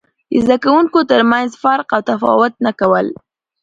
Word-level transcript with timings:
د 0.31 0.33
زده 0.45 0.57
کوونکو 0.63 0.97
ترمنځ 1.11 1.49
فرق 1.63 1.87
او 1.95 2.01
تفاوت 2.11 2.53
نه 2.65 2.71
کول. 2.79 3.07